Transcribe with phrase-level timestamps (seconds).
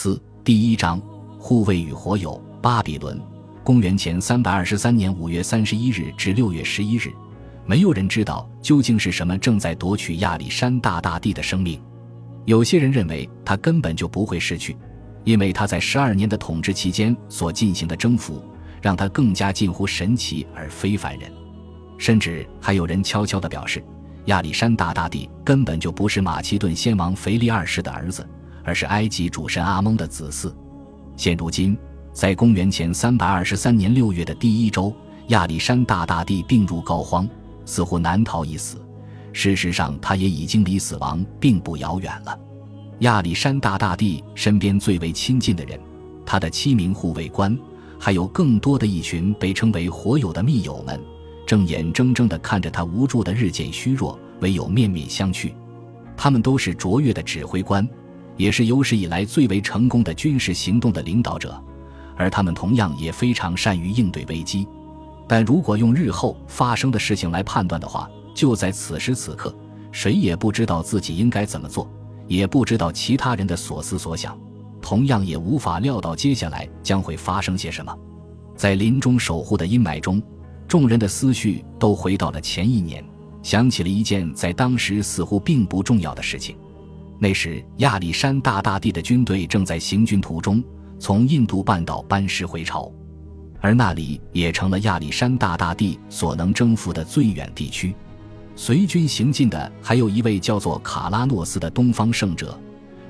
[0.00, 1.02] 四第一章
[1.40, 2.40] 护卫与火友。
[2.62, 3.20] 巴比伦，
[3.64, 7.12] 公元前三百二十三年五月三十一日至六月十一日，
[7.66, 11.82] 没有人知道究竟是什么正在夺取亚历山大大帝的生命。
[12.44, 14.76] 有些人认为他根本就不会逝去，
[15.24, 18.40] 因为他在十二年的统治期间所进行的征服，
[18.80, 21.28] 让他更加近乎神奇而非凡人。
[21.98, 23.82] 甚至还有人悄悄地表示，
[24.26, 28.24] 亚历山大大帝根本就不是马其顿先王腓力二世的儿子。
[28.68, 30.52] 而是埃及主神阿蒙的子嗣。
[31.16, 31.74] 现如今，
[32.12, 34.94] 在公元前三百二十三年六月的第一周，
[35.28, 37.26] 亚历山大大帝病入膏肓，
[37.64, 38.76] 似乎难逃一死。
[39.32, 42.38] 事实上，他也已经离死亡并不遥远了。
[42.98, 45.80] 亚历山大大帝身边最为亲近的人，
[46.26, 47.58] 他的七名护卫官，
[47.98, 51.00] 还有更多的一群被称为火友的密友们，
[51.46, 55.54] 正眼睁睁地看着他无助的日渐虚弱，唯有面面相觑。
[56.18, 57.88] 他们都是卓越的指挥官。
[58.38, 61.62] 也是有史以来最为成功的军事行动的领导者，
[62.16, 64.66] 而他们同样也非常善于应对危机。
[65.26, 69.54] 但如果用日后发生的事情来判断的话，就在此时此刻，
[69.92, 71.90] 谁也不知道自己应该怎么做，
[72.26, 74.38] 也不知道其他人的所思所想，
[74.80, 77.94] 同样也无法料到接下来将会发生些什么。
[78.56, 80.22] 在临终守护的阴霾中，
[80.66, 83.04] 众人的思绪都回到了前一年，
[83.42, 86.56] 想起了一件在当时似乎并不重要的事情。
[87.20, 90.62] 那时，亚历山大大帝的军队正在行军途中，
[91.00, 92.92] 从印度半岛班师回朝，
[93.60, 97.92] 而那里也成了亚历山大大帝所能征服的最远地区。
[98.54, 102.56] 随军行进的还有一位叫做卡拉诺斯的东方圣者，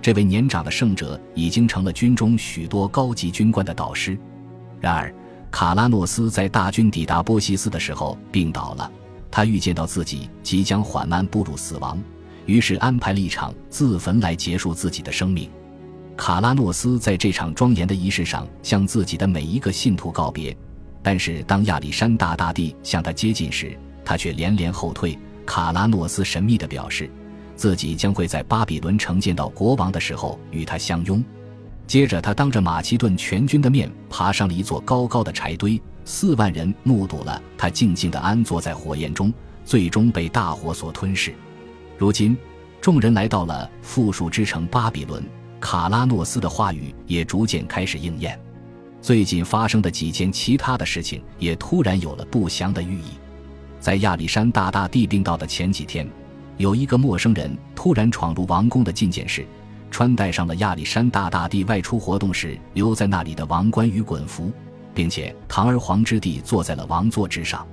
[0.00, 4.16] 这位年长的圣者已经成了军中许多高级军官的导师。
[4.80, 5.12] 然而，
[5.50, 8.88] 卡拉诺斯在大军抵达波西斯的时候病倒了，
[9.32, 12.00] 他预见到自己即将缓慢步入死亡。
[12.46, 15.50] 于是安排了一场自焚来结束自己的生命。
[16.16, 20.56] 卡拉诺斯在这场庄严的仪式上向自己的每一个信徒告别，
[21.02, 25.18] 但是当亚历山大大帝向他接近时，他却连连后退。
[25.44, 27.10] 卡拉诺斯神秘地表示，
[27.54, 31.22] 自己将会在巴比伦城见到国王的时候与他相拥。
[31.86, 39.32] 接着，他当着马其顿全军的面爬上了一座高高的柴堆，四万人目睹了他静静地安坐在火焰中，
[39.64, 41.32] 最终被大火所吞噬。
[41.98, 42.36] 如今，
[42.78, 45.24] 众人来到了富庶之城巴比伦，
[45.58, 48.38] 卡拉诺斯的话语也逐渐开始应验。
[49.00, 53.12] 最近发生的几件其他的事情也突然有了不祥的寓意。
[53.80, 56.06] 在亚历山大大帝病倒的前几天，
[56.58, 59.46] 有一个陌生人突然闯入王宫的觐见室，
[59.90, 64.52] 穿戴上了亚历山大大帝外出活动时留在那里的王冠与衮服，
[64.92, 67.66] 并且堂而皇之地坐在了王座之上。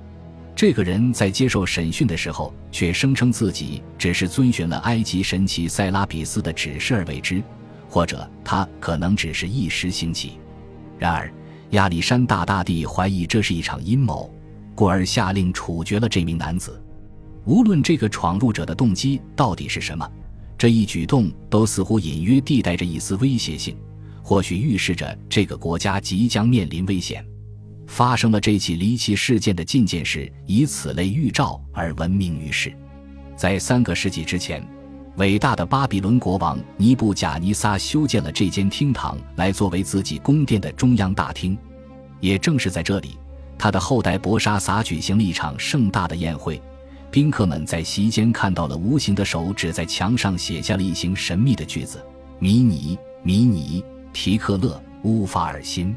[0.66, 7.42] 这个人在接受审讯的时候，却声称自己只是遵循了埃及神奇塞拉比斯的指示而为之，
[7.86, 10.38] 或者他可能只是一时兴起。
[10.98, 11.30] 然而，
[11.72, 14.34] 亚历山大大帝怀疑这是一场阴谋，
[14.74, 16.82] 故而下令处决了这名男子。
[17.44, 20.10] 无论这个闯入者的动机到底是什么，
[20.56, 23.76] 这一举动都似乎隐约地带着一丝威胁性，
[24.22, 27.22] 或许预示着这个国家即将面临危险。
[27.86, 32.74] 发生了这起离奇事件的觐见室，以此类预兆而闻名于世。
[33.36, 34.66] 在三个世纪之前，
[35.16, 41.56] 伟大的巴比伦国王尼布贾尼撒修建了这间厅堂，来作为自己宫殿的中央大厅。
[42.20, 43.18] 也正是在这里，
[43.58, 46.60] 他的后代博沙撒举行了一场盛大的宴会。
[47.10, 52.04] 宾客们在席间看到了无形的手指在墙上写下了一行神秘的句子
[52.40, 55.94] ：“米尼，米尼，提克勒，乌法尔辛。”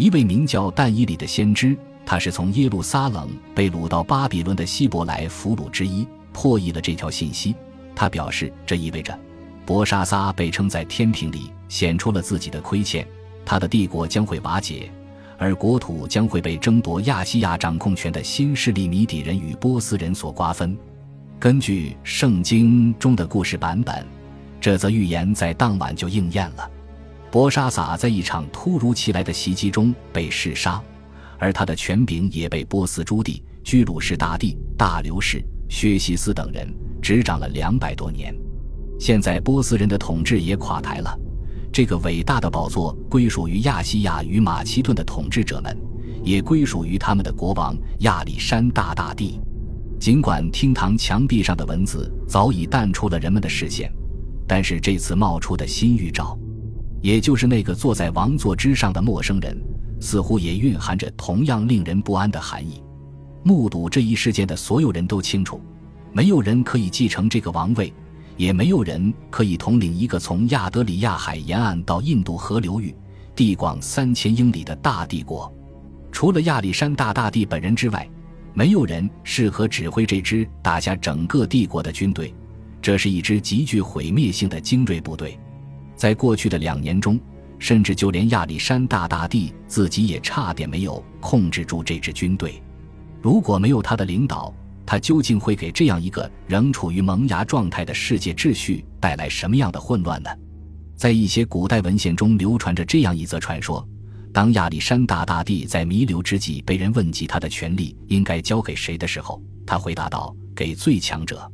[0.00, 7.54] 一位名叫但伊里的先知，他是从耶路撒冷被掳到巴比伦的希伯来俘虏之一，破译了这条信息。
[7.94, 9.16] 他表示，这意味着
[9.66, 13.06] 博沙撒被称在天平里，显出了自己的亏欠，
[13.44, 14.90] 他的帝国将会瓦解，
[15.36, 20.74] 而国土将会被争夺亚细亚掌控权的新势力米底人与波斯人所瓜分。
[21.38, 24.06] 根据圣经中的故事版本，
[24.62, 26.70] 这则预言在当晚就应验了。
[27.30, 30.82] 博沙撒在一场突如其来的袭击中被弑杀，
[31.38, 36.68] 而他的权柄也被波斯朱棣、居鲁士大帝、大流士、薛西斯等人
[37.00, 38.34] 执掌了两百多年。
[38.98, 41.16] 现在波斯人的统治也垮台了，
[41.72, 45.76] 这个伟大的宝座归属于亚细亚与马其顿的统治者们，
[46.24, 49.40] 也归属于他们的国王亚历山大大帝。
[50.00, 53.92] 尽管厅堂墙壁上的文字早已淡出了人们的视线，
[54.48, 56.36] 但是这次冒出的新预兆。
[57.00, 59.56] 也就是那个坐在王座之上的陌生人，
[60.00, 62.82] 似乎也蕴含着同样令人不安的含义。
[63.42, 65.60] 目睹这一事件的所有人都清楚，
[66.12, 67.92] 没有人可以继承这个王位，
[68.36, 72.94] 也没有人可以统领一个从亚得里亚海沿岸到印度河流域、
[73.34, 75.50] 地广三千英里的大帝国。
[76.12, 78.06] 除了亚历山大大帝本人之外，
[78.52, 82.34] 没有人适合指挥这支打下整个帝国的军队。
[82.82, 85.38] 这是一支极具毁灭性的精锐部队。
[86.00, 87.20] 在过去的两年中，
[87.58, 92.62] 甚至就连亚历山大大帝自己也差点没有控制住这支军队。
[93.20, 94.50] 如果没有他的领导，
[94.86, 100.30] 他究竟会给这样一个仍处于萌芽状态的世界秩序带来什么样的混乱呢？
[100.96, 103.86] 在一些古代文献中流传着这样一则传说。
[104.32, 111.46] 当亚历山大大帝在弥留之际被人问及他的权力应该交给谁的时候，他回答道：“给最强者。”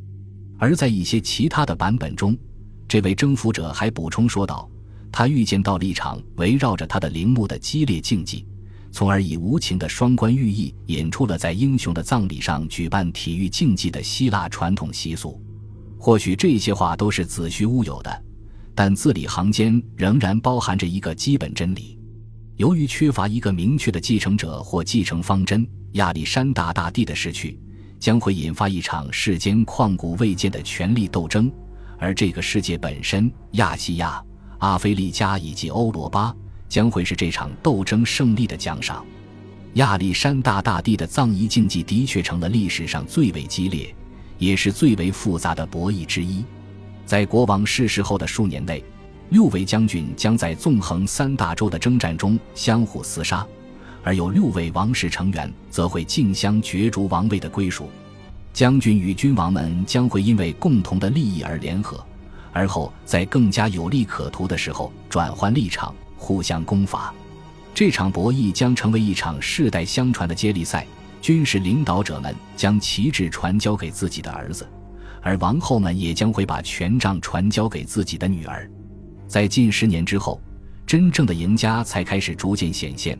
[0.57, 2.39] 而在一些其他的版本中，
[2.89, 4.69] 这位征服者还补充说道
[5.11, 8.47] ：“他预见到了一场围绕着他的陵墓的激烈竞技，
[8.93, 15.41] 从而以无情的双关寓意引出了在英雄的葬礼上举办体育竞技的希腊传统习俗。”
[15.99, 18.25] 或许这些话都是子虚乌有的，
[18.75, 21.99] 但字里行间仍然包含着一个基本真理。
[22.57, 27.59] 由于缺乏一个明确的继承者或继承方针，亚历山大大帝的逝去
[27.99, 31.51] 将会引发一场世间旷古未见的权力斗争，
[31.99, 34.23] 而这个世界本身——亚细亚、
[34.59, 36.35] 阿非利加以及欧罗巴，
[36.69, 39.05] 将会是这场斗争胜利的奖赏。
[39.75, 43.95] 亚历山大大帝的葬仪竞技的确成了历史上最为激烈，
[44.39, 46.45] 也是最为复杂的博弈之一。
[47.05, 48.83] 在国王逝世后的数年内。
[49.31, 53.45] 六位将军将在纵横三大洲的征战中相互厮杀，
[54.05, 57.91] 而有六位王室成员则会竞相角逐王位的归属。
[58.57, 62.03] 将军与君王们将会因为共同的利益而联合，
[62.55, 67.13] 而后在更加有利可图的时候转换立场，互相攻伐。
[67.75, 70.87] 这场博弈将成为一场世代相传的接力赛。
[71.21, 74.67] 军事领导者们将旗帜传交给自己的儿子，
[75.21, 78.67] 而王后们也将会把权杖传交给自己的女儿。
[79.29, 80.41] 在近十年之后，
[80.87, 83.19] 真正的赢家才开始逐渐显现，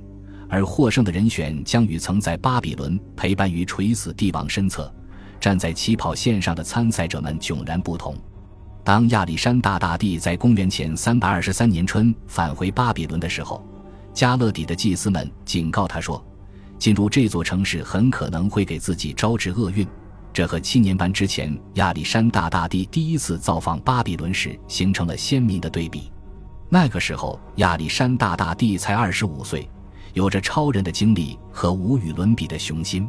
[0.49, 4.91] 而获胜的人选将与曾在巴比伦陪伴于垂死帝王身侧、
[5.41, 8.17] 站在起跑线上的参赛者们迥然不同。
[8.83, 13.65] 当亚历山大大帝在公元前三百二十三年春返回巴比伦的时候，
[14.15, 16.25] 加勒底的祭司们警告他说
[16.79, 19.87] ：“进入这座城市很可能会给自己招致厄运。”
[20.33, 26.13] 这和七年半之前亚历山大大帝第一次造访巴比伦时形成了鲜明的对比。
[26.69, 29.69] 那个时候，亚历山大大帝才二十五岁，
[30.13, 33.09] 有着超人的精力和无与伦比的雄心。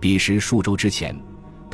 [0.00, 1.14] 彼时数周之前，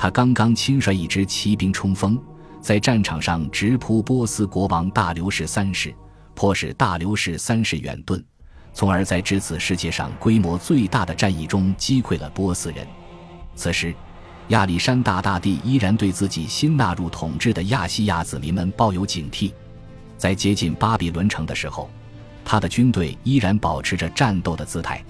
[0.02, 2.19] 他刚刚亲率一支骑兵冲锋，
[2.58, 5.94] 在战场上直扑波斯国王大流士三世，
[6.35, 8.25] 迫使大流士三世远遁，
[8.73, 12.87] 从而在至此世界上规模最大的战役中击溃了波斯人。
[13.55, 13.94] 此时。
[14.49, 19.53] 亚历山大大帝依然对自己新纳入统治的亚细亚子民们抱有警惕，
[20.17, 21.88] 在接近巴比伦城的时候，
[22.44, 25.05] 他的军队依然保持着战斗的姿态。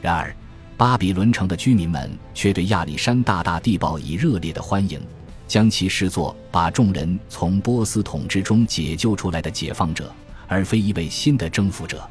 [0.00, 0.34] 然而，
[0.78, 5.00] 巴比伦城的居民们却对亚历山大大帝报以热烈的欢迎，
[5.48, 10.14] 将其视作把众人从波斯统治中解救出来的解放者，
[10.46, 12.08] 而非一位新的征服者。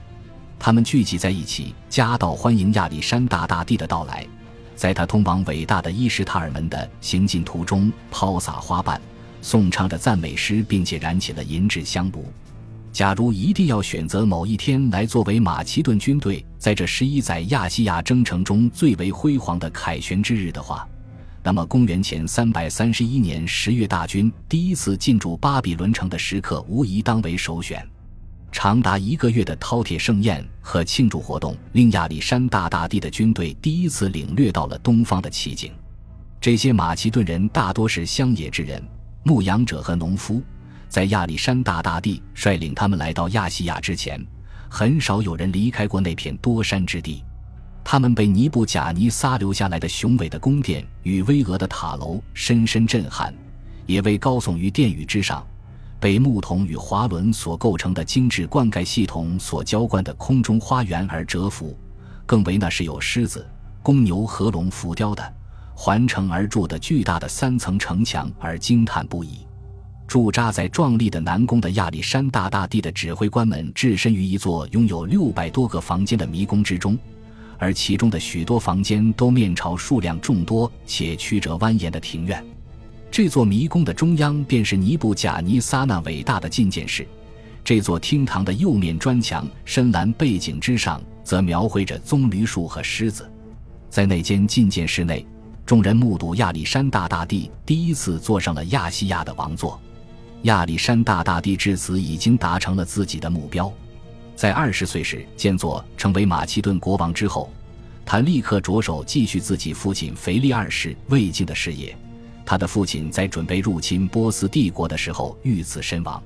[0.59, 4.27] 他们聚集在一起，夹道欢迎亚历山大大帝的到来。
[4.75, 8.99] 在他通往伟大的伊什塔尔门的行进途中，抛洒花瓣，
[9.41, 12.25] 颂唱着赞美诗，并且燃起了银质香炉。
[12.97, 20.89] 假如一定要选择某一天来作为马其顿军队在这十一载亚细亚征程中最为辉煌的凯旋之日的话，
[21.43, 27.87] 那么公元前三百三十一年十月大军第一次进驻巴比伦城的时刻，无疑当为首选。
[28.51, 35.71] 长达一个月的饕餮盛宴和庆祝活动，令亚历山大大帝的军队第一次领略到了东方的奇景。
[36.41, 38.83] 这些马其顿人大多是乡野之人、
[39.21, 40.41] 牧羊者和农夫。
[40.89, 44.19] 在亚历山大大帝率领他们来到亚细亚之前，
[44.69, 47.23] 很少有人离开过那片多山之地。
[47.83, 53.33] 他们被尼布贾尼撒留下来的雄伟的宫殿与巍峨的塔楼深深震撼，
[53.85, 55.45] 也为高耸于殿宇之上。
[55.99, 61.75] 被木桶与滑轮所构成的精致灌溉系统所浇灌的空中花园而折服，
[62.25, 63.49] 更为那是有狮子、
[63.81, 65.33] 公牛和龙浮雕的
[65.73, 69.46] 环城而筑的巨大的三层城墙而惊叹不已。
[70.07, 76.97] 驻扎在壮丽的南宫的亚历山大大帝的指挥官们置身于一座拥有六百多个房间的迷宫之中，
[77.57, 82.41] 而其中的许多房间都面朝数量众多且曲折蜿蜒的庭院。
[83.11, 87.05] 这座迷宫的中央便是尼布贾尼撒那伟大的觐见室。
[87.63, 93.29] 这座厅堂的右面砖墙深蓝背景之上，则描绘着棕榈树和狮子。
[93.89, 95.25] 在那间觐见室内，
[95.65, 99.77] 众人目睹亚历山大大帝第一次坐上了亚细亚的王座。
[100.43, 103.71] 亚历山大大帝至此已经达成了自己的目标。
[104.35, 107.51] 在二十岁时建作成为马其顿国王之后，
[108.05, 111.97] 他立刻着手继续自己父亲腓力二世未竟的事业。
[112.45, 116.21] 他的父亲在准备入侵波斯帝国的时候遇刺身亡。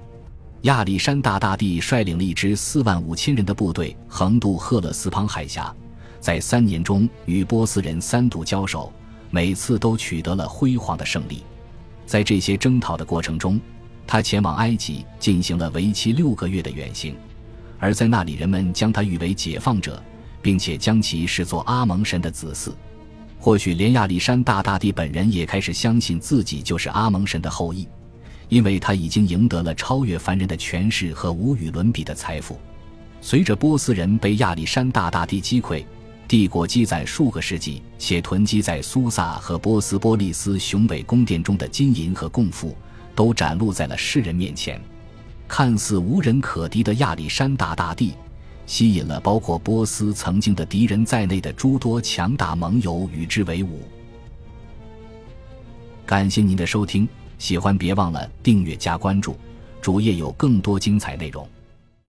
[0.64, 5.74] 亚历山大大帝率领了一支四万五千人的部队横渡赫勒斯滂海峡，
[6.20, 8.94] 在三年中与波斯人三度交手，
[9.32, 11.44] 每次都取得了辉煌的胜利。
[12.06, 13.60] 在这些征讨的过程中，
[14.12, 17.16] 他前往埃及进行了为期六个月的远行，
[17.80, 20.04] 而在那里人们将他誉为解放者，
[20.42, 22.74] 并且将其视作阿蒙神的子嗣。
[23.40, 27.88] 或许连亚历山大大帝本人也开始相信自己就是阿蒙神的后裔。
[28.50, 32.60] 因为他已经赢得了超越凡人的权势和无与伦比的财富。
[33.22, 35.86] 随着波斯人被亚历山大大帝击溃，
[36.28, 42.76] 帝国积攒数个世纪且囤积在苏萨和波斯波利斯雄伟宫殿中的金银和贡赋，
[43.22, 44.82] 都展露在了世人面前。
[45.48, 48.16] 看似无人可敌的亚历山大大帝，
[48.66, 53.84] 吸引了包括波斯曾经的敌人在内的诸多强大盟友与之为伍。
[56.04, 57.08] 感谢您的收听。
[57.38, 59.36] 喜欢别忘了订阅加关注，
[59.84, 61.48] 主页有更多精彩内容。